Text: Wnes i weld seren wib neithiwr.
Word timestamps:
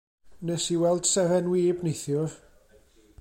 Wnes 0.43 0.65
i 0.75 0.77
weld 0.81 1.05
seren 1.11 1.47
wib 1.51 1.77
neithiwr. 1.81 2.31